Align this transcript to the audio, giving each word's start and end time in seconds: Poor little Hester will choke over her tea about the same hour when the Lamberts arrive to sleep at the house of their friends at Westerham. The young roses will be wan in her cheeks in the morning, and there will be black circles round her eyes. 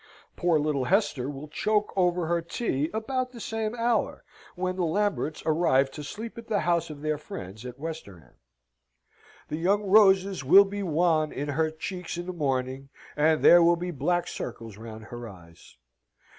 Poor 0.35 0.57
little 0.57 0.85
Hester 0.85 1.29
will 1.29 1.47
choke 1.47 1.93
over 1.95 2.25
her 2.25 2.41
tea 2.41 2.89
about 2.91 3.33
the 3.33 3.39
same 3.39 3.75
hour 3.75 4.23
when 4.55 4.75
the 4.75 4.83
Lamberts 4.83 5.43
arrive 5.45 5.91
to 5.91 6.03
sleep 6.03 6.39
at 6.39 6.47
the 6.47 6.61
house 6.61 6.89
of 6.89 7.03
their 7.03 7.19
friends 7.19 7.67
at 7.67 7.77
Westerham. 7.77 8.33
The 9.49 9.57
young 9.57 9.83
roses 9.83 10.43
will 10.43 10.65
be 10.65 10.81
wan 10.81 11.31
in 11.31 11.49
her 11.49 11.69
cheeks 11.69 12.17
in 12.17 12.25
the 12.25 12.33
morning, 12.33 12.89
and 13.15 13.43
there 13.43 13.61
will 13.61 13.75
be 13.75 13.91
black 13.91 14.27
circles 14.27 14.75
round 14.75 15.03
her 15.03 15.29
eyes. 15.29 15.77